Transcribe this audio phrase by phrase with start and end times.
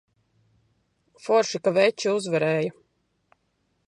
[1.25, 2.73] Forši, ka veči uzvarēja!